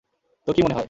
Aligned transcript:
তো, 0.47 0.49
কী 0.55 0.61
মনে 0.61 0.73
হয়? 0.73 0.79